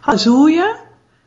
Hallo 0.00 0.48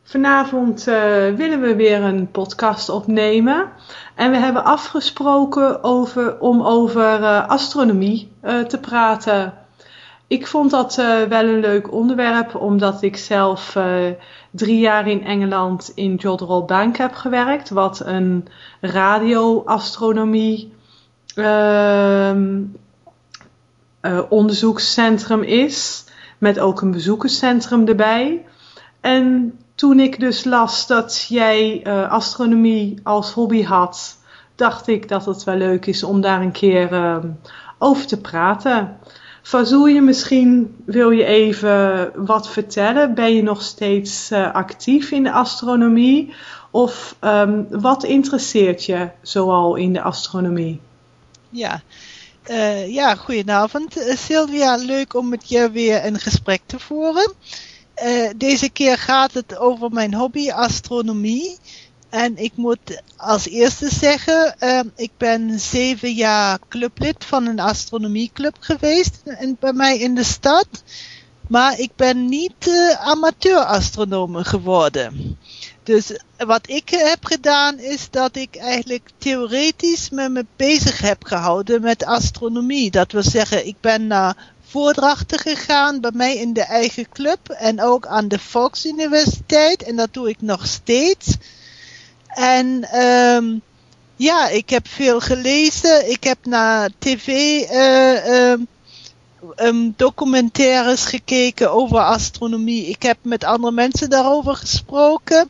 Vanavond 0.03 0.87
uh, 0.87 0.95
willen 1.35 1.61
we 1.61 1.75
weer 1.75 2.02
een 2.02 2.31
podcast 2.31 2.90
opnemen. 2.90 3.69
En 4.15 4.31
we 4.31 4.38
hebben 4.38 4.63
afgesproken 4.63 5.84
over, 5.84 6.39
om 6.39 6.62
over 6.62 7.20
uh, 7.20 7.47
astronomie 7.47 8.31
uh, 8.44 8.59
te 8.59 8.79
praten. 8.79 9.54
Ik 10.28 10.47
vond 10.47 10.71
dat 10.71 10.96
wel 11.29 11.44
een 11.44 11.59
leuk 11.59 11.91
onderwerp, 11.91 12.55
omdat 12.55 13.01
ik 13.01 13.17
zelf 13.17 13.78
drie 14.51 14.79
jaar 14.79 15.08
in 15.08 15.24
Engeland 15.24 15.92
in 15.96 16.15
Jodrell 16.15 16.63
Bank 16.65 16.97
heb 16.97 17.13
gewerkt, 17.13 17.69
wat 17.69 18.05
een 18.05 18.47
radioastronomie 18.81 20.73
ehm, 21.35 22.61
onderzoekscentrum 24.29 25.41
is, 25.43 26.05
met 26.37 26.59
ook 26.59 26.81
een 26.81 26.91
bezoekerscentrum 26.91 27.87
erbij. 27.87 28.45
En 29.03 29.59
toen 29.75 29.99
ik 29.99 30.20
dus 30.20 30.43
las 30.43 30.88
dat 30.88 31.25
jij 31.30 31.81
uh, 31.88 32.12
astronomie 32.12 32.99
als 33.03 33.31
hobby 33.31 33.63
had, 33.63 34.17
dacht 34.55 34.88
ik 34.88 35.07
dat 35.07 35.26
het 35.26 35.43
wel 35.43 35.55
leuk 35.55 35.85
is 35.85 36.03
om 36.03 36.21
daar 36.21 36.41
een 36.41 36.52
keer 36.52 36.91
uh, 36.91 37.17
over 37.77 38.07
te 38.07 38.21
praten. 38.21 38.98
je 39.88 40.02
misschien 40.02 40.76
wil 40.85 41.09
je 41.09 41.26
even 41.26 42.12
wat 42.26 42.49
vertellen. 42.49 43.13
Ben 43.13 43.35
je 43.35 43.43
nog 43.43 43.62
steeds 43.62 44.31
uh, 44.31 44.53
actief 44.53 45.12
in 45.12 45.23
de 45.23 45.31
astronomie? 45.31 46.34
Of 46.71 47.15
um, 47.21 47.67
wat 47.70 48.04
interesseert 48.04 48.85
je 48.85 49.09
zoal 49.21 49.76
in 49.76 49.93
de 49.93 50.01
astronomie? 50.01 50.81
Ja, 51.49 51.81
uh, 52.49 52.93
ja 52.93 53.15
goedenavond 53.15 53.93
Sylvia. 54.17 54.76
Leuk 54.76 55.13
om 55.13 55.29
met 55.29 55.49
je 55.49 55.71
weer 55.71 56.05
een 56.05 56.20
gesprek 56.20 56.62
te 56.65 56.79
voeren. 56.79 57.34
Uh, 58.03 58.30
deze 58.38 58.70
keer 58.70 58.98
gaat 58.98 59.34
het 59.34 59.57
over 59.57 59.91
mijn 59.91 60.13
hobby 60.13 60.52
astronomie. 60.52 61.57
En 62.09 62.37
ik 62.37 62.51
moet 62.55 63.01
als 63.18 63.48
eerste 63.48 63.90
zeggen, 63.90 64.56
uh, 64.59 64.80
ik 64.96 65.12
ben 65.18 65.59
zeven 65.59 66.14
jaar 66.14 66.59
clublid 66.70 67.26
van 67.26 67.48
een 67.48 67.59
astronomieclub 67.59 68.56
geweest 68.59 69.22
in, 69.40 69.58
bij 69.59 69.74
mij 69.74 69.98
in 69.98 70.16
de 70.16 70.24
stad. 70.24 70.68
Maar 71.48 71.80
ik 71.80 71.92
ben 71.96 72.26
niet 72.26 72.68
uh, 72.68 72.92
amateur-astronoom 72.92 74.36
geworden. 74.36 75.38
Dus 75.84 76.20
wat 76.38 76.70
ik 76.70 76.89
heb 76.89 77.26
gedaan 77.26 77.80
is 77.80 78.09
dat 78.09 78.36
ik 78.36 78.56
eigenlijk 78.56 79.09
theoretisch 79.17 80.09
me, 80.09 80.45
bezig 80.56 81.00
heb 81.00 81.23
gehouden 81.23 81.81
met 81.81 82.06
astronomie. 82.06 82.92
Dat 82.92 83.12
wil 83.12 83.23
zeggen, 83.23 83.67
ik 83.67 83.75
ben 83.81 84.08
naar 84.08 84.52
voordrachten 84.67 85.40
gegaan 85.40 86.02
bij 86.02 86.12
mij 86.14 86.36
in 86.38 86.53
de 86.53 86.64
eigen 86.64 87.09
club 87.09 87.50
en 87.50 87.81
ook 87.81 88.06
aan 88.06 88.28
de 88.28 88.40
Volksuniversiteit. 88.40 89.84
En 89.84 89.95
dat 89.95 90.14
doe 90.14 90.30
ik 90.30 90.42
nog 90.42 90.67
steeds. 90.67 91.36
En 92.28 93.00
um, 93.02 93.62
ja, 94.16 94.47
ik 94.50 94.70
heb 94.70 94.88
veel 94.88 95.20
gelezen. 95.20 96.12
Ik 96.12 96.23
heb 96.23 96.45
naar 96.45 96.90
tv 97.00 97.28
uh, 97.72 98.50
um, 98.52 98.68
um, 99.56 99.94
documentaires 99.98 101.06
gekeken 101.06 101.72
over 101.72 102.00
astronomie. 102.00 102.86
Ik 102.86 103.04
heb 103.04 103.18
met 103.22 103.44
andere 103.44 103.74
mensen 103.74 104.10
daarover 104.10 104.56
gesproken. 104.56 105.50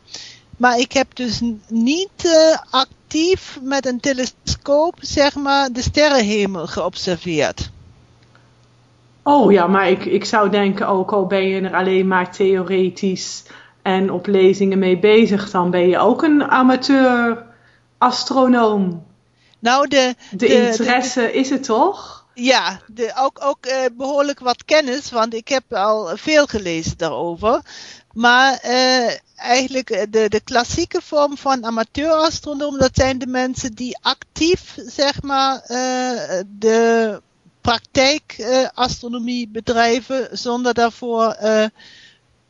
Maar 0.58 0.78
ik 0.78 0.92
heb 0.92 1.16
dus 1.16 1.42
niet 1.68 2.26
uh, 2.26 2.58
actief 2.70 3.60
met 3.62 3.86
een 3.86 4.00
telescoop, 4.00 4.96
zeg 5.00 5.36
maar, 5.36 5.72
de 5.72 5.82
sterrenhemel 5.82 6.68
geobserveerd. 6.68 7.72
Oh 9.24 9.52
ja, 9.52 9.68
maar 9.68 9.90
ik, 9.90 10.06
ik 10.06 10.26
zou 10.26 10.50
denken, 10.50 10.88
ook 10.88 11.12
al 11.12 11.26
ben 11.26 11.48
je 11.48 11.62
er 11.62 11.76
alleen 11.76 12.08
maar 12.08 12.32
theoretisch 12.32 13.44
en 13.82 14.12
op 14.12 14.28
lezingen 14.28 14.80
mee 14.80 15.00
bezig, 15.00 15.52
dan 15.52 15.72
ben 15.72 15.88
je 15.88 15.98
ook 15.98 16.24
een 16.24 16.44
amateur 16.44 17.44
astronoom. 17.98 19.04
Nou, 19.60 19.88
de, 19.88 20.16
de, 20.32 20.48
interesse 20.48 21.34
is 21.34 21.50
het 21.50 21.64
toch? 21.64 22.23
Ja, 22.34 22.82
ook, 23.18 23.40
ook 23.44 23.66
uh, 23.66 23.86
behoorlijk 23.94 24.40
wat 24.40 24.66
kennis, 24.66 25.12
want 25.12 25.34
ik 25.34 25.48
heb 25.48 25.74
al 25.74 26.18
veel 26.18 26.46
gelezen 26.46 26.98
daarover. 26.98 27.62
Maar 28.14 28.60
uh, 28.66 29.12
eigenlijk 29.36 30.08
de, 30.10 30.30
de 30.30 30.42
klassieke 30.44 31.02
vorm 31.02 31.38
van 31.38 31.66
amateurastronoom, 31.66 32.78
dat 32.78 32.92
zijn 32.94 33.18
de 33.18 33.28
mensen 33.28 33.74
die 33.74 33.98
actief, 34.02 34.78
zeg 34.86 35.22
maar, 35.22 35.56
uh, 35.56 36.42
de 36.48 37.22
praktijkastronomie 37.62 39.48
bedrijven 39.50 40.38
zonder 40.38 40.74
daarvoor 40.74 41.38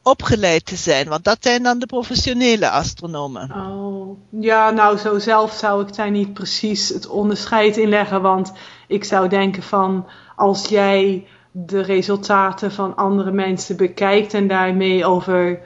opgeleid 0.04 0.66
te 0.66 0.76
zijn. 0.76 1.08
Want 1.08 1.24
dat 1.24 1.38
zijn 1.40 1.64
dan 1.64 1.80
de 1.80 1.86
professionele 1.86 2.70
astronomen. 2.70 3.52
Oh, 3.52 4.18
ja, 4.30 4.70
nou 4.70 4.98
zo 4.98 5.20
zelf 5.20 5.54
zou 5.54 5.88
ik 5.88 5.96
daar 5.96 6.12
niet 6.12 6.34
precies 6.34 6.90
het 6.90 7.08
onderscheid 7.08 7.78
in 7.78 7.90
leggen. 7.90 8.22
Want 8.22 8.54
ik 8.88 9.04
zou 9.04 9.30
denken 9.30 9.64
van 9.64 10.08
als 10.36 10.66
jij 10.66 11.28
de 11.52 11.82
resultaten 11.82 12.72
van 12.72 12.96
andere 12.96 13.32
mensen 13.32 13.78
bekijkt 13.78 14.34
en 14.34 14.48
daarmee 14.48 15.06
over 15.06 15.60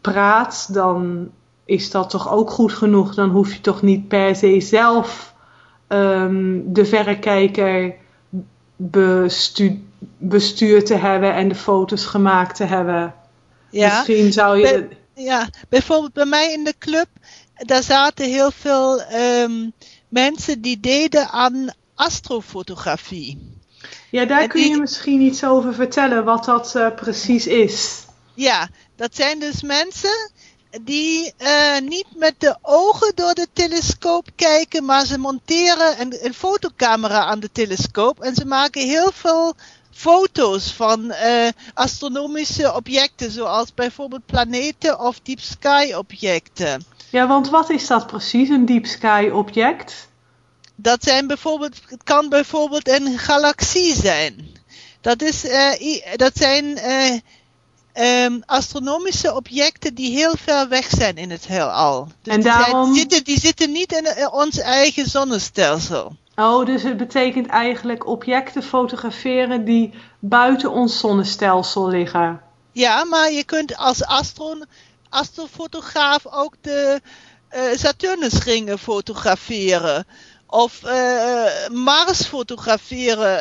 praat, 0.00 0.74
dan 0.74 1.28
is 1.64 1.90
dat 1.90 2.10
toch 2.10 2.32
ook 2.32 2.50
goed 2.50 2.72
genoeg. 2.72 3.14
Dan 3.14 3.30
hoef 3.30 3.52
je 3.52 3.60
toch 3.60 3.82
niet 3.82 4.08
per 4.08 4.36
se 4.36 4.60
zelf 4.60 5.34
um, 5.88 6.72
de 6.72 6.84
verrekijker 6.84 7.94
bestu 8.76 9.82
bestuurd 10.18 10.86
te 10.86 10.94
hebben 10.94 11.34
en 11.34 11.48
de 11.48 11.54
foto's 11.54 12.06
gemaakt 12.06 12.56
te 12.56 12.64
hebben. 12.64 13.14
Ja, 13.70 13.96
Misschien 13.96 14.32
zou 14.32 14.56
je. 14.56 14.62
Bij, 14.62 15.24
ja, 15.24 15.48
bijvoorbeeld 15.68 16.12
bij 16.12 16.26
mij 16.26 16.52
in 16.52 16.64
de 16.64 16.74
club, 16.78 17.08
daar 17.54 17.82
zaten 17.82 18.26
heel 18.26 18.50
veel 18.50 19.02
um, 19.12 19.72
mensen 20.08 20.60
die 20.60 20.80
deden 20.80 21.28
aan 21.28 21.74
astrofotografie. 21.94 23.56
Ja, 24.10 24.24
daar 24.24 24.46
kun 24.46 24.68
je 24.68 24.78
misschien 24.78 25.20
iets 25.20 25.44
over 25.44 25.74
vertellen, 25.74 26.24
wat 26.24 26.44
dat 26.44 26.74
uh, 26.76 26.94
precies 26.94 27.46
is. 27.46 28.04
Ja, 28.34 28.68
dat 28.96 29.16
zijn 29.16 29.38
dus 29.38 29.62
mensen 29.62 30.30
die 30.82 31.32
uh, 31.38 31.78
niet 31.78 32.06
met 32.16 32.34
de 32.38 32.56
ogen 32.62 33.12
door 33.14 33.34
de 33.34 33.46
telescoop 33.52 34.28
kijken, 34.36 34.84
maar 34.84 35.06
ze 35.06 35.18
monteren 35.18 36.00
een, 36.00 36.24
een 36.24 36.34
fotocamera 36.34 37.24
aan 37.24 37.40
de 37.40 37.52
telescoop 37.52 38.20
en 38.20 38.34
ze 38.34 38.44
maken 38.44 38.86
heel 38.86 39.10
veel 39.12 39.54
foto's 39.98 40.72
van 40.72 41.04
uh, 41.04 41.48
astronomische 41.74 42.74
objecten, 42.74 43.30
zoals 43.30 43.74
bijvoorbeeld 43.74 44.26
planeten 44.26 45.00
of 45.00 45.20
deep 45.22 45.40
sky 45.40 45.92
objecten. 45.96 46.84
Ja, 47.10 47.26
want 47.26 47.50
wat 47.50 47.70
is 47.70 47.86
dat 47.86 48.06
precies, 48.06 48.48
een 48.48 48.66
deep 48.66 48.86
sky 48.86 49.30
object? 49.32 50.08
Dat 50.74 51.04
zijn 51.04 51.26
bijvoorbeeld, 51.26 51.74
het 51.86 52.02
kan 52.04 52.28
bijvoorbeeld 52.28 52.88
een 52.88 53.18
galaxie 53.18 53.94
zijn. 53.94 54.56
Dat, 55.00 55.22
is, 55.22 55.44
uh, 55.44 56.16
dat 56.16 56.36
zijn 56.36 56.64
uh, 56.64 58.24
um, 58.24 58.42
astronomische 58.46 59.34
objecten 59.34 59.94
die 59.94 60.10
heel 60.10 60.34
ver 60.36 60.68
weg 60.68 60.88
zijn 60.88 61.16
in 61.16 61.30
het 61.30 61.46
heelal. 61.46 62.08
Dus 62.22 62.34
en 62.34 62.40
die, 62.40 62.50
daarom... 62.50 62.84
zijn, 62.84 62.96
zitten, 62.96 63.24
die 63.24 63.40
zitten 63.40 63.72
niet 63.72 63.92
in 63.92 64.30
ons 64.30 64.58
eigen 64.58 65.10
zonnestelsel. 65.10 66.16
Oh, 66.40 66.66
dus 66.66 66.82
het 66.82 66.96
betekent 66.96 67.46
eigenlijk 67.46 68.06
objecten 68.06 68.62
fotograferen 68.62 69.64
die 69.64 69.94
buiten 70.18 70.70
ons 70.70 70.98
zonnestelsel 70.98 71.88
liggen. 71.88 72.40
Ja, 72.72 73.04
maar 73.04 73.32
je 73.32 73.44
kunt 73.44 73.76
als 73.76 74.04
astrofotograaf 75.08 76.26
ook 76.26 76.54
de 76.60 77.00
uh, 77.56 77.60
Saturnusringen 77.74 78.78
fotograferen. 78.78 80.06
Of 80.50 80.82
uh, 80.84 81.68
Mars 81.72 82.26
fotograferen 82.26 83.38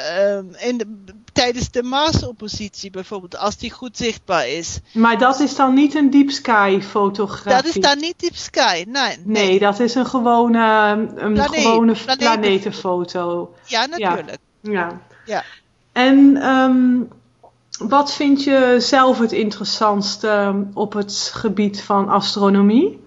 uh, 0.55 0.67
in 0.67 0.77
de, 0.77 0.85
tijdens 1.33 1.71
de 1.71 1.83
Mars-oppositie 1.83 2.89
bijvoorbeeld, 2.89 3.37
als 3.37 3.57
die 3.57 3.71
goed 3.71 3.97
zichtbaar 3.97 4.47
is. 4.47 4.79
Maar 4.93 5.17
dat 5.17 5.39
is 5.39 5.55
dan 5.55 5.73
niet 5.73 5.95
een 5.95 6.09
deep 6.09 6.29
sky 6.29 6.79
fotografie? 6.81 7.51
Dat 7.51 7.75
is 7.75 7.81
dan 7.81 7.99
niet 7.99 8.19
deep 8.19 8.35
sky, 8.35 8.85
nee. 8.87 9.17
Nee, 9.23 9.59
dat 9.59 9.79
is 9.79 9.95
een 9.95 10.05
gewone, 10.05 10.89
een 11.15 11.33
Planeet, 11.33 11.61
gewone 11.61 11.95
planetenfoto. 12.17 13.53
Ja, 13.65 13.85
natuurlijk. 13.85 14.37
Ja. 14.61 14.71
ja. 14.71 15.01
ja. 15.25 15.43
En 15.91 16.47
um, 16.47 17.07
wat 17.79 18.13
vind 18.13 18.43
je 18.43 18.75
zelf 18.79 19.19
het 19.19 19.31
interessantste 19.31 20.65
op 20.73 20.93
het 20.93 21.31
gebied 21.33 21.81
van 21.81 22.09
astronomie? 22.09 23.05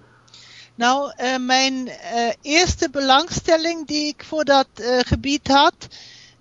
Nou, 0.81 1.11
uh, 1.21 1.37
mijn 1.37 1.87
uh, 1.87 1.93
eerste 2.41 2.89
belangstelling 2.89 3.87
die 3.87 4.07
ik 4.07 4.23
voor 4.27 4.45
dat 4.45 4.67
uh, 4.79 4.99
gebied 4.99 5.47
had, 5.47 5.73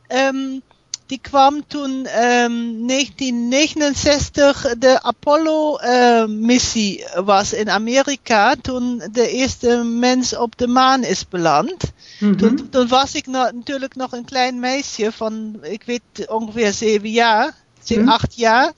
um, 0.09 0.63
die 1.07 1.19
kwam 1.21 1.67
toen 1.67 1.91
um, 1.91 2.07
ehm, 2.07 2.87
1969 2.87 4.75
de 4.79 5.03
Apollo-missie 5.03 7.05
was 7.25 7.53
in 7.53 7.71
Amerika. 7.71 8.55
Toen 8.63 9.03
de 9.13 9.29
eerste 9.29 9.83
mens 9.85 10.37
op 10.37 10.59
de 10.59 10.67
maan 10.67 11.03
is 11.03 11.29
beland. 11.29 11.83
Mm 11.83 12.29
-hmm. 12.29 12.37
toen, 12.37 12.69
toen, 12.69 12.89
was 12.89 13.15
ik 13.15 13.27
no 13.27 13.51
natuurlijk 13.51 13.95
nog 13.95 14.13
een 14.13 14.25
klein 14.25 14.59
meisje 14.59 15.13
van, 15.13 15.59
ik 15.63 15.83
weet 15.83 16.29
ongeveer 16.29 16.73
zeven 16.73 17.11
jaar, 17.11 17.55
zeven, 17.83 18.03
mm 18.03 18.09
-hmm. 18.09 18.19
acht 18.19 18.37
jaar. 18.37 18.73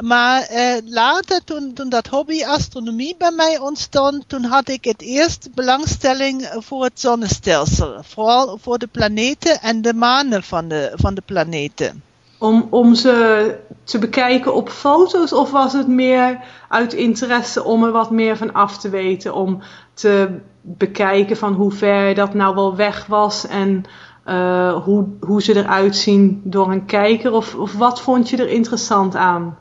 Maar 0.00 0.48
uh, 0.52 0.76
later, 0.84 1.44
toen, 1.44 1.74
dat 1.88 2.06
hobby 2.06 2.44
astronomie 2.44 3.14
bij 3.18 3.30
mij 3.30 3.58
ontstond, 3.58 4.28
toen 4.28 4.44
had 4.44 4.68
ik 4.68 4.84
het 4.84 5.02
eerst 5.02 5.48
belangstelling 5.54 6.56
voor 6.58 6.84
het 6.84 7.00
zonnestelsel. 7.00 8.02
Vooral 8.02 8.58
voor 8.60 8.78
de 8.78 8.86
planeten 8.86 9.60
en 9.60 9.82
de 9.82 9.94
manen 9.94 10.42
van 10.42 10.68
de, 10.68 10.92
van 10.94 11.14
de 11.14 11.22
planeten. 11.24 12.02
Om, 12.38 12.66
om 12.70 12.94
ze 12.94 13.58
te 13.84 13.98
bekijken 13.98 14.54
op 14.54 14.68
foto's 14.68 15.32
of 15.32 15.50
was 15.50 15.72
het 15.72 15.88
meer 15.88 16.40
uit 16.68 16.92
interesse 16.92 17.64
om 17.64 17.84
er 17.84 17.92
wat 17.92 18.10
meer 18.10 18.36
van 18.36 18.52
af 18.52 18.78
te 18.78 18.88
weten? 18.88 19.34
Om 19.34 19.62
te 19.94 20.38
bekijken 20.60 21.36
van 21.36 21.52
hoe 21.52 21.72
ver 21.72 22.14
dat 22.14 22.34
nou 22.34 22.54
wel 22.54 22.76
weg 22.76 23.06
was 23.06 23.46
en 23.46 23.84
uh, 24.26 24.82
hoe, 24.84 25.06
hoe 25.20 25.42
ze 25.42 25.56
eruit 25.56 25.96
zien 25.96 26.40
door 26.44 26.70
een 26.70 26.86
kijker? 26.86 27.32
Of, 27.32 27.54
of 27.54 27.72
wat 27.72 28.00
vond 28.00 28.28
je 28.28 28.36
er 28.36 28.48
interessant 28.48 29.14
aan? 29.14 29.56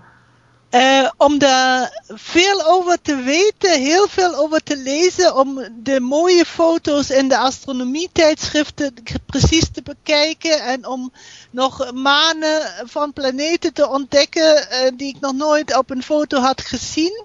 Uh, 0.76 1.10
om 1.18 1.38
daar 1.38 2.04
veel 2.08 2.66
over 2.66 3.02
te 3.02 3.16
weten, 3.16 3.82
heel 3.82 4.08
veel 4.08 4.36
over 4.36 4.64
te 4.64 4.78
lezen, 4.78 5.36
om 5.36 5.68
de 5.84 6.00
mooie 6.00 6.46
foto's 6.46 7.10
in 7.10 7.28
de 7.28 7.38
astronomietijdschriften 7.38 8.94
precies 9.26 9.70
te 9.72 9.82
bekijken 9.82 10.62
en 10.62 10.88
om 10.88 11.12
nog 11.52 11.92
manen 11.92 12.62
van 12.86 13.14
planeten 13.14 13.74
te 13.74 13.90
ontdekken 13.90 14.68
uh, 14.72 14.92
die 14.98 15.16
ik 15.16 15.20
nog 15.20 15.34
nooit 15.34 15.78
op 15.78 15.90
een 15.90 16.04
foto 16.04 16.40
had 16.40 16.62
gezien. 16.62 17.24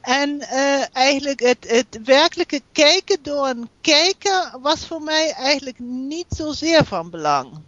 En 0.00 0.30
uh, 0.40 0.84
eigenlijk 0.92 1.40
het, 1.40 1.66
het 1.68 1.98
werkelijke 2.04 2.60
kijken 2.72 3.18
door 3.22 3.46
een 3.48 3.68
kijker 3.80 4.58
was 4.62 4.86
voor 4.86 5.02
mij 5.02 5.32
eigenlijk 5.32 5.78
niet 5.78 6.26
zozeer 6.28 6.84
van 6.84 7.10
belang. 7.10 7.67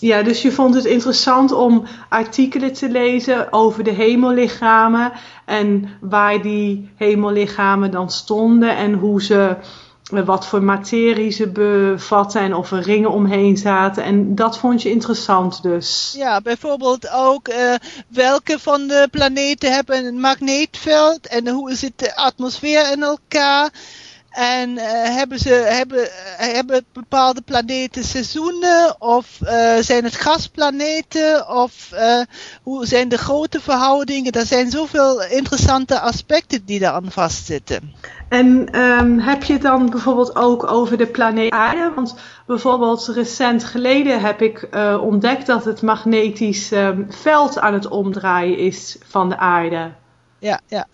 Ja, 0.00 0.22
dus 0.22 0.42
je 0.42 0.52
vond 0.52 0.74
het 0.74 0.84
interessant 0.84 1.52
om 1.52 1.84
artikelen 2.08 2.72
te 2.72 2.88
lezen 2.88 3.52
over 3.52 3.84
de 3.84 3.90
hemellichamen 3.90 5.12
en 5.44 5.88
waar 6.00 6.42
die 6.42 6.90
hemellichamen 6.96 7.90
dan 7.90 8.10
stonden 8.10 8.76
en 8.76 8.92
hoe 8.92 9.22
ze 9.22 9.56
wat 10.10 10.46
voor 10.46 10.62
materie 10.62 11.30
ze 11.30 11.48
bevatten 11.48 12.40
en 12.40 12.54
of 12.54 12.70
er 12.70 12.82
ringen 12.82 13.10
omheen 13.10 13.56
zaten. 13.56 14.04
En 14.04 14.34
dat 14.34 14.58
vond 14.58 14.82
je 14.82 14.90
interessant 14.90 15.62
dus. 15.62 16.14
Ja, 16.16 16.40
bijvoorbeeld 16.40 17.10
ook 17.10 17.48
uh, 17.48 17.74
welke 18.08 18.58
van 18.58 18.86
de 18.86 19.08
planeten 19.10 19.72
hebben 19.72 20.04
een 20.04 20.20
magneetveld 20.20 21.26
en 21.26 21.48
hoe 21.48 21.74
zit 21.74 21.92
de 21.96 22.16
atmosfeer 22.16 22.92
in 22.92 23.02
elkaar. 23.02 23.70
En 24.36 24.70
uh, 24.70 24.82
hebben, 25.16 25.38
ze, 25.38 25.48
hebben, 25.48 26.08
hebben 26.36 26.84
bepaalde 26.92 27.40
planeten 27.40 28.04
seizoenen? 28.04 29.00
Of 29.00 29.38
uh, 29.42 29.76
zijn 29.80 30.04
het 30.04 30.16
gasplaneten? 30.16 31.48
Of 31.48 31.90
uh, 31.92 32.20
hoe 32.62 32.86
zijn 32.86 33.08
de 33.08 33.18
grote 33.18 33.60
verhoudingen? 33.60 34.32
Er 34.32 34.46
zijn 34.46 34.70
zoveel 34.70 35.22
interessante 35.22 36.00
aspecten 36.00 36.64
die 36.64 36.78
daaraan 36.78 37.10
vastzitten. 37.10 37.94
En 38.28 38.78
um, 38.80 39.18
heb 39.18 39.42
je 39.42 39.52
het 39.52 39.62
dan 39.62 39.90
bijvoorbeeld 39.90 40.36
ook 40.36 40.70
over 40.70 40.96
de 40.96 41.06
planeet 41.06 41.52
Aarde? 41.52 41.92
Want 41.94 42.16
bijvoorbeeld 42.46 43.06
recent 43.14 43.64
geleden 43.64 44.20
heb 44.20 44.42
ik 44.42 44.68
ontdekt 45.00 45.46
dat 45.46 45.64
het 45.64 45.82
magnetisch 45.82 46.70
um, 46.70 47.06
veld 47.10 47.58
aan 47.58 47.74
het 47.74 47.88
omdraaien 47.88 48.58
is 48.58 48.96
van 49.04 49.28
de 49.28 49.36
aarde. 49.36 49.92
Ja, 50.38 50.60
ja. 50.66 50.86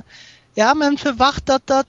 ja 0.52 0.74
men 0.74 0.98
verwacht 0.98 1.46
dat 1.46 1.60
dat 1.64 1.86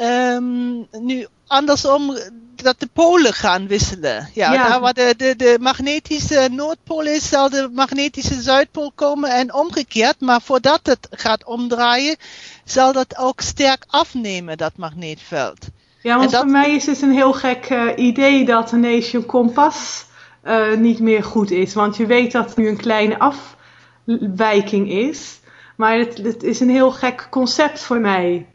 um, 0.00 0.86
nu 0.90 1.26
andersom 1.46 2.18
dat 2.62 2.80
de 2.80 2.88
polen 2.92 3.32
gaan 3.32 3.66
wisselen. 3.66 4.30
Ja, 4.34 4.52
ja. 4.52 4.68
daar 4.68 4.80
waar 4.80 4.94
de, 4.94 5.14
de, 5.16 5.36
de 5.36 5.56
magnetische 5.60 6.48
Noordpool 6.52 7.02
is, 7.02 7.28
zal 7.28 7.50
de 7.50 7.70
magnetische 7.72 8.40
Zuidpool 8.40 8.92
komen 8.94 9.30
en 9.30 9.54
omgekeerd. 9.54 10.20
Maar 10.20 10.42
voordat 10.42 10.80
het 10.82 11.08
gaat 11.10 11.44
omdraaien, 11.44 12.16
zal 12.64 12.92
dat 12.92 13.16
ook 13.16 13.40
sterk 13.40 13.84
afnemen, 13.86 14.56
dat 14.56 14.76
magneetveld. 14.76 15.66
Ja, 16.02 16.16
want 16.16 16.30
dat... 16.30 16.40
voor 16.40 16.50
mij 16.50 16.74
is 16.74 16.86
het 16.86 17.02
een 17.02 17.12
heel 17.12 17.32
gek 17.32 17.70
uh, 17.70 17.90
idee 17.96 18.44
dat 18.44 18.68
de 18.68 18.76
Nation 18.76 19.26
Kompas 19.26 20.06
uh, 20.44 20.76
niet 20.76 20.98
meer 20.98 21.24
goed 21.24 21.50
is. 21.50 21.74
Want 21.74 21.96
je 21.96 22.06
weet 22.06 22.32
dat 22.32 22.48
het 22.48 22.56
nu 22.56 22.68
een 22.68 22.76
kleine 22.76 23.18
afwijking 23.18 24.90
is. 24.90 25.40
Maar 25.76 25.98
het, 25.98 26.18
het 26.18 26.42
is 26.42 26.60
een 26.60 26.70
heel 26.70 26.90
gek 26.90 27.26
concept 27.30 27.80
voor 27.80 27.98
mij. 28.00 28.46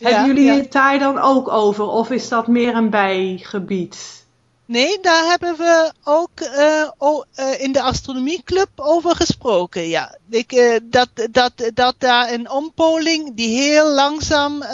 Hebben 0.00 0.26
jullie 0.26 0.50
het 0.50 0.72
daar 0.72 0.98
dan 0.98 1.18
ook 1.18 1.48
over? 1.48 1.84
Of 1.84 2.10
is 2.10 2.28
dat 2.28 2.46
meer 2.46 2.74
een 2.74 2.90
bijgebied? 2.90 4.24
Nee, 4.64 4.98
daar 5.00 5.24
hebben 5.24 5.56
we 5.56 5.92
ook 6.04 6.40
uh, 6.40 6.88
oh, 6.98 7.24
uh, 7.38 7.60
in 7.60 7.72
de 7.72 7.82
astronomieclub 7.82 8.68
over 8.76 9.16
gesproken. 9.16 9.88
Ja, 9.88 10.16
ik, 10.28 10.52
uh, 10.52 10.76
dat, 10.82 11.08
dat, 11.30 11.52
dat 11.74 11.94
daar 11.98 12.32
een 12.32 12.50
ompoling 12.50 13.34
die 13.36 13.60
heel 13.60 13.94
langzaam 13.94 14.64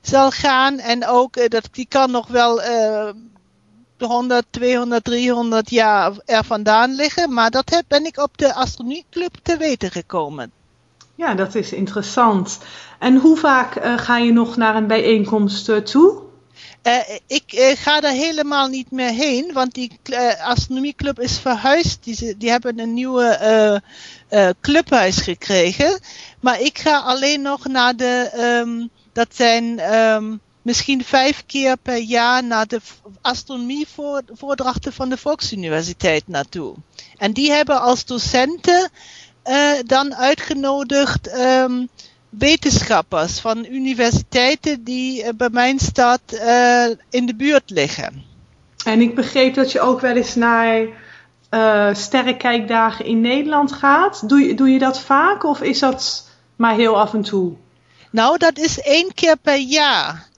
zal 0.00 0.30
gaan. 0.30 0.78
En 0.78 1.06
ook 1.06 1.50
dat 1.50 1.68
die 1.72 1.86
kan 1.88 2.10
nog 2.10 2.26
wel 2.28 2.60
100, 3.98 4.46
200, 4.50 5.04
300 5.04 5.70
jaar 5.70 6.12
er 6.24 6.44
vandaan 6.44 6.94
liggen. 6.94 7.32
Maar 7.32 7.50
dat 7.50 7.70
heb, 7.70 7.84
ben 7.88 8.04
ik 8.04 8.18
op 8.18 8.38
de 8.38 8.54
astronomieclub 8.54 9.34
te 9.42 9.56
weten 9.56 9.90
gekomen. 9.90 10.52
Ja, 11.16 11.34
dat 11.34 11.54
is 11.54 11.72
interessant. 11.72 12.58
En 12.98 13.16
hoe 13.16 13.36
vaak 13.36 13.76
uh, 13.76 13.98
ga 13.98 14.18
je 14.18 14.32
nog 14.32 14.56
naar 14.56 14.76
een 14.76 14.86
bijeenkomst 14.86 15.68
uh, 15.68 15.76
toe? 15.76 16.22
Uh, 16.82 16.92
ik 17.26 17.74
ga 17.78 18.00
daar 18.00 18.12
helemaal 18.12 18.68
niet 18.68 18.90
meer 18.90 19.10
heen, 19.10 19.52
want 19.52 19.74
die 19.74 19.98
astronomieclub 20.42 21.20
is 21.20 21.38
verhuisd. 21.38 22.04
Die, 22.04 22.36
die 22.36 22.50
hebben 22.50 22.78
een 22.78 22.94
nieuwe 22.94 23.82
clubhuis 24.60 25.16
gekregen. 25.16 26.00
Maar 26.40 26.60
ik 26.60 26.78
ga 26.78 26.98
alleen 26.98 27.42
nog 27.42 27.66
naar 27.66 27.96
de, 27.96 28.30
um, 28.64 28.90
dat 29.12 29.28
zijn 29.30 29.94
um, 29.94 30.40
misschien 30.62 31.04
vijf 31.04 31.42
keer 31.46 31.76
per 31.76 31.98
jaar 31.98 32.44
naar 32.44 32.66
de 32.66 32.80
astronomievoordrachten 33.20 34.92
van 34.92 35.08
de 35.08 35.16
Volksuniversiteit 35.16 36.28
naartoe. 36.28 36.74
En 37.16 37.32
die 37.32 37.50
hebben 37.50 37.80
als 37.80 38.04
docenten 38.04 38.90
dan 39.86 40.14
uitgenodigd 40.14 41.38
um, 41.38 41.88
wetenschappers 42.28 43.40
van 43.40 43.66
universiteiten 43.70 44.84
die 44.84 45.22
uh, 45.22 45.28
bij 45.36 45.48
mijn 45.50 45.78
stad 45.78 46.20
uh, 46.32 46.86
in 47.10 47.26
de 47.26 47.34
buurt 47.36 47.70
liggen. 47.70 48.24
En 48.84 49.00
ik 49.00 49.14
begreep 49.14 49.54
dat 49.54 49.72
je 49.72 49.80
ook 49.80 50.00
wel 50.00 50.16
eens 50.16 50.34
naar 50.34 50.86
sterrenkijkdagen 51.94 53.04
in 53.04 53.20
Nederland 53.20 53.72
gaat. 53.72 54.28
Doe 54.28 54.40
je, 54.40 54.54
doe 54.54 54.70
je 54.70 54.78
dat 54.78 55.00
vaak 55.00 55.44
of 55.44 55.62
is 55.62 55.78
dat 55.78 56.28
maar 56.56 56.74
heel 56.74 56.98
af 56.98 57.14
en 57.14 57.22
toe? 57.22 57.52
Nou, 58.10 58.38
dat 58.38 58.58
is 58.58 58.80
één 58.80 59.14
keer 59.14 59.36
per 59.36 59.58
jaar. 59.58 60.28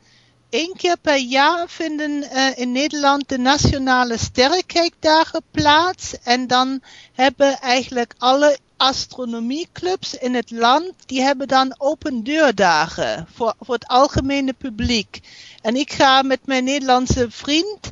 Eén 0.51 0.75
keer 0.77 0.97
per 1.01 1.17
jaar 1.19 1.69
vinden 1.69 2.11
uh, 2.11 2.59
in 2.59 2.73
Nederland 2.73 3.29
de 3.29 3.39
nationale 3.39 4.19
sterrenkijkdagen 4.19 5.43
plaats. 5.51 6.15
En 6.23 6.47
dan 6.47 6.81
hebben 7.13 7.59
eigenlijk 7.61 8.15
alle 8.19 8.59
astronomieclubs 8.79 10.15
in 10.15 10.35
het 10.35 10.51
land, 10.51 10.93
die 11.07 11.23
hebben 11.23 11.49
dan 11.49 11.75
open 11.79 12.23
deurdagen 12.23 13.27
voor, 13.35 13.55
voor 13.61 13.75
het 13.75 13.87
algemene 13.87 14.53
publiek. 14.53 15.21
En 15.63 15.77
ik 15.77 15.93
ga 15.93 16.23
met 16.23 16.41
mijn 16.45 16.65
Nederlandse 16.65 17.27
vriend 17.31 17.91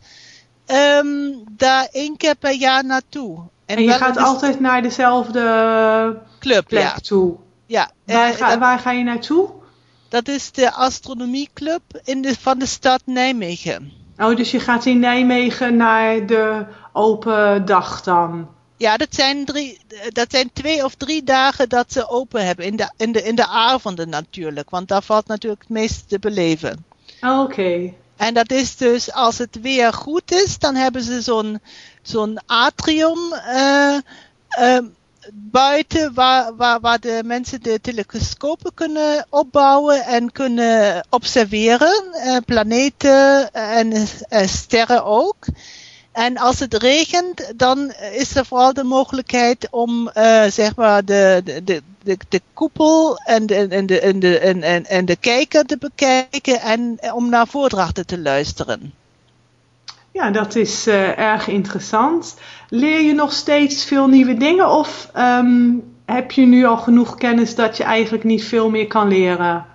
um, 0.67 1.45
daar 1.51 1.89
één 1.93 2.17
keer 2.17 2.35
per 2.37 2.55
jaar 2.55 2.85
naartoe. 2.85 3.39
En, 3.67 3.77
en 3.77 3.83
je 3.83 3.93
gaat 3.93 4.17
altijd 4.17 4.61
naar 4.61 4.83
dezelfde 4.83 6.21
club 6.39 6.67
plek 6.69 6.83
ja. 6.83 6.95
toe? 6.95 7.37
Ja. 7.67 7.91
Waar, 8.05 8.31
uh, 8.31 8.37
ga, 8.37 8.49
dat, 8.49 8.59
waar 8.59 8.79
ga 8.79 8.91
je 8.91 9.05
naartoe? 9.05 9.51
Dat 10.09 10.29
is 10.29 10.53
de 10.53 10.73
astronomieclub 10.73 11.83
in 12.05 12.23
de, 12.23 12.35
van 12.41 12.59
de 12.59 12.67
stad 12.67 13.03
Nijmegen. 13.05 13.93
Oh, 14.19 14.37
dus 14.37 14.51
je 14.51 14.61
gaat 14.61 14.87
in 14.87 14.99
Nijmegen 14.99 15.77
naar 15.77 16.27
de 16.27 16.67
open 16.93 17.65
dag 17.65 18.03
dan? 18.03 18.49
Ja, 18.77 18.97
dat 18.97 19.15
zijn, 19.15 19.45
drie, 19.45 19.79
dat 20.09 20.31
zijn 20.31 20.51
twee 20.53 20.85
of 20.85 20.95
drie 20.95 21.23
dagen 21.23 21.69
dat 21.69 21.93
ze 21.93 22.09
open 22.09 22.47
hebben. 22.47 22.65
In 22.65 22.77
de, 22.77 22.91
in 22.97 23.13
de, 23.13 23.23
in 23.23 23.35
de 23.35 23.47
avonden 23.47 24.09
natuurlijk. 24.09 24.71
Want 24.71 24.89
daar 24.89 25.03
valt 25.03 25.27
natuurlijk 25.27 25.63
het 25.63 25.71
meeste 25.71 26.05
te 26.07 26.19
beleven. 26.19 26.85
Oh, 27.21 27.41
Oké. 27.41 27.53
Okay. 27.53 27.95
En 28.17 28.35
dat 28.35 28.51
is 28.51 28.77
dus 28.77 29.13
als 29.13 29.39
het 29.39 29.61
weer 29.61 29.93
goed 29.93 30.33
is, 30.33 30.59
dan 30.59 30.75
hebben 30.75 31.03
ze 31.03 31.23
zo'n 31.23 31.61
zo'n 32.03 32.39
atrium 32.47 33.19
uh, 33.33 33.97
uh, 34.59 34.79
buiten 35.33 36.15
waar, 36.15 36.57
waar, 36.57 36.81
waar 36.81 37.01
de 37.01 37.21
mensen 37.25 37.63
de 37.63 37.81
telescopen 37.81 38.75
kunnen 38.75 39.27
opbouwen 39.31 40.05
en 40.05 40.33
kunnen 40.33 41.07
observeren. 41.11 42.05
Uh, 42.15 42.37
planeten 42.45 43.53
en 43.53 44.09
sterren 44.49 45.05
ook. 45.05 45.45
En 46.17 46.37
als 46.37 46.59
het 46.59 46.75
regent, 46.75 47.53
dan 47.57 47.93
is 48.13 48.37
er 48.37 48.47
vooral 48.47 48.73
de 48.73 48.85
mogelijkheid 48.85 49.69
om 49.71 50.11
uh, 50.15 50.45
zeg 50.45 50.77
maar 50.77 51.05
de, 51.05 51.41
de, 51.45 51.83
de, 52.03 52.19
de 52.29 52.41
koepel 52.55 53.19
en 53.25 53.47
de, 53.47 53.55
en, 53.55 53.87
de, 53.87 54.01
en, 54.01 54.21
de, 54.21 54.39
en, 54.39 54.63
en, 54.63 54.87
en 54.87 55.05
de 55.05 55.17
kijker 55.17 55.65
te 55.65 55.77
bekijken 55.79 56.61
en 56.61 56.99
om 57.13 57.29
naar 57.29 57.47
voordrachten 57.47 58.07
te 58.07 58.19
luisteren. 58.19 58.93
Ja, 60.13 60.31
dat 60.31 60.55
is 60.55 60.87
uh, 60.87 61.19
erg 61.19 61.49
interessant. 61.49 62.37
Leer 62.69 63.01
je 63.01 63.13
nog 63.13 63.33
steeds 63.33 63.85
veel 63.85 64.07
nieuwe 64.07 64.37
dingen 64.37 64.71
of 64.71 65.11
um, 65.17 65.95
heb 66.05 66.31
je 66.31 66.47
nu 66.47 66.65
al 66.65 66.77
genoeg 66.77 67.15
kennis 67.15 67.55
dat 67.55 67.77
je 67.77 67.85
eigenlijk 67.85 68.25
niet 68.25 68.45
veel 68.45 68.71
meer 68.71 68.87
kan 68.87 69.09
leren? 69.09 69.67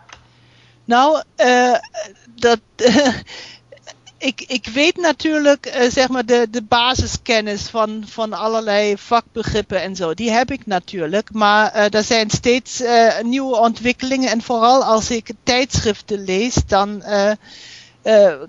Nou, 0.85 1.21
uh, 1.37 1.75
dat, 2.35 2.59
ik, 4.21 4.43
ik 4.47 4.67
weet 4.67 4.97
natuurlijk, 4.97 5.75
uh, 5.75 5.89
zeg 5.89 6.09
maar, 6.09 6.25
de, 6.25 6.47
de 6.51 6.61
basiskennis 6.61 7.61
van, 7.61 8.03
van 8.07 8.33
allerlei 8.33 8.97
vakbegrippen 8.97 9.81
en 9.81 9.95
zo. 9.95 10.13
Die 10.13 10.31
heb 10.31 10.51
ik 10.51 10.65
natuurlijk. 10.65 11.33
Maar 11.33 11.75
uh, 11.75 11.93
er 11.93 12.03
zijn 12.03 12.29
steeds 12.29 12.81
uh, 12.81 13.19
nieuwe 13.21 13.55
ontwikkelingen. 13.55 14.29
En 14.29 14.41
vooral 14.41 14.83
als 14.83 15.09
ik 15.09 15.31
tijdschriften 15.43 16.23
lees, 16.23 16.55
dan 16.67 17.03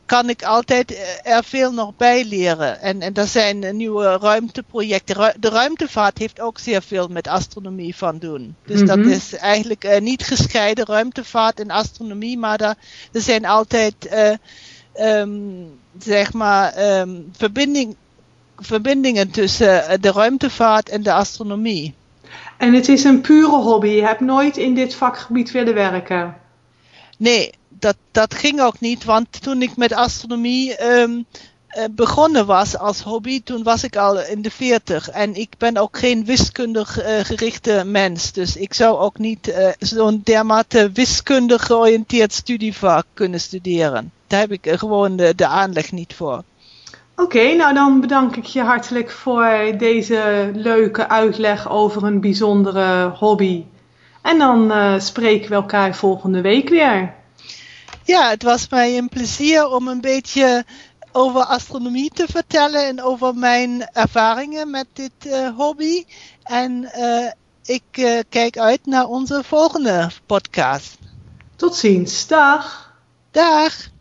kan 0.06 0.28
ik 0.28 0.42
altijd 0.42 0.98
er 1.22 1.44
veel 1.44 1.72
nog 1.72 1.96
bij 1.96 2.24
leren. 2.24 2.80
En, 2.80 3.00
en 3.00 3.14
er 3.14 3.26
zijn 3.26 3.76
nieuwe 3.76 4.18
ruimteprojecten. 4.20 5.34
De 5.40 5.48
ruimtevaart 5.48 6.18
heeft 6.18 6.40
ook 6.40 6.58
zeer 6.58 6.82
veel 6.82 7.08
met 7.08 7.28
astronomie 7.28 7.96
van 7.96 8.18
doen. 8.18 8.56
Dus 8.66 8.80
mm 8.80 8.88
-hmm. 8.88 9.02
dat 9.02 9.12
is 9.12 9.34
eigenlijk 9.34 10.00
niet 10.00 10.24
gescheiden 10.24 10.84
ruimtevaart 10.84 11.60
en 11.60 11.70
astronomie. 11.70 12.38
Maar 12.38 12.60
er, 12.60 12.74
er 13.12 13.20
zijn 13.20 13.44
altijd 13.44 13.94
um, 15.00 15.80
zeg 15.98 16.32
maar, 16.32 16.98
um, 17.00 17.30
verbinding, 17.36 17.96
verbindingen 18.56 19.30
tussen 19.30 20.00
de 20.00 20.12
ruimtevaart 20.12 20.88
en 20.88 21.02
de 21.02 21.12
astronomie. 21.12 21.94
En 22.58 22.74
het 22.74 22.88
is 22.88 23.04
een 23.04 23.20
pure 23.20 23.56
hobby. 23.56 23.88
Je 23.88 24.04
hebt 24.04 24.20
nooit 24.20 24.56
in 24.56 24.74
dit 24.74 24.94
vakgebied 24.94 25.50
willen 25.50 25.74
werken. 25.74 26.36
Nee, 27.18 27.50
dat, 27.68 27.96
dat 28.10 28.34
ging 28.34 28.60
ook 28.60 28.80
niet, 28.80 29.04
want 29.04 29.42
toen 29.42 29.62
ik 29.62 29.76
met 29.76 29.92
astronomie 29.92 30.84
um, 30.84 31.26
begonnen 31.90 32.46
was 32.46 32.78
als 32.78 33.00
hobby, 33.00 33.42
toen 33.42 33.62
was 33.62 33.84
ik 33.84 33.96
al 33.96 34.22
in 34.22 34.42
de 34.42 34.50
40 34.50 35.10
en 35.10 35.34
ik 35.34 35.48
ben 35.58 35.76
ook 35.76 35.98
geen 35.98 36.24
wiskundig 36.24 36.98
uh, 36.98 37.18
gerichte 37.22 37.82
mens. 37.86 38.32
Dus 38.32 38.56
ik 38.56 38.74
zou 38.74 38.98
ook 38.98 39.18
niet 39.18 39.48
uh, 39.48 39.68
zo'n 39.78 40.20
dermate 40.24 40.90
wiskundig 40.92 41.66
georiënteerd 41.66 42.32
studievak 42.32 43.06
kunnen 43.14 43.40
studeren 43.40 44.12
daar 44.32 44.40
heb 44.40 44.52
ik 44.52 44.78
gewoon 44.78 45.16
de, 45.16 45.34
de 45.34 45.46
aanleg 45.46 45.92
niet 45.92 46.14
voor. 46.14 46.42
Oké, 47.16 47.54
nou 47.54 47.74
dan 47.74 48.00
bedank 48.00 48.36
ik 48.36 48.44
je 48.44 48.60
hartelijk 48.60 49.10
voor 49.10 49.74
deze 49.78 50.50
leuke 50.54 51.08
uitleg 51.08 51.70
over 51.70 52.02
een 52.02 52.20
bijzondere 52.20 53.08
hobby. 53.08 53.64
En 54.22 54.38
dan 54.38 54.72
spreken 55.00 55.48
we 55.48 55.54
elkaar 55.54 55.94
volgende 55.94 56.40
week 56.40 56.68
weer. 56.68 57.14
Ja, 58.04 58.28
het 58.28 58.42
was 58.42 58.68
mij 58.68 58.98
een 58.98 59.08
plezier 59.08 59.66
om 59.66 59.88
een 59.88 60.00
beetje 60.00 60.64
over 61.12 61.44
astronomie 61.44 62.10
te 62.10 62.26
vertellen 62.30 62.86
en 62.86 63.02
over 63.02 63.34
mijn 63.34 63.88
ervaringen 63.92 64.70
met 64.70 64.86
dit 64.92 65.12
uh, 65.26 65.56
hobby. 65.56 66.04
En 66.42 66.90
uh, 66.96 67.30
ik 67.64 68.24
kijk 68.28 68.58
uit 68.58 68.86
naar 68.86 69.06
onze 69.06 69.42
volgende 69.44 70.10
podcast. 70.26 70.98
Tot 71.56 71.74
ziens, 71.76 72.26
dag. 72.26 72.92
Dag. 73.30 73.91